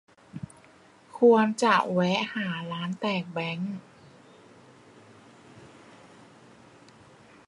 [1.17, 3.73] ควรจะแวะหาร้านแตกแบงค์